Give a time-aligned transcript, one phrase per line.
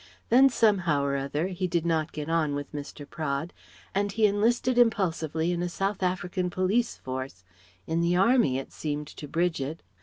[0.29, 3.07] Then somehow or other he did not get on with Mr.
[3.07, 3.53] Praed
[3.93, 7.43] and he enlisted impulsively in a South African Police force
[7.85, 9.83] (in the Army, it seemed to Bridget).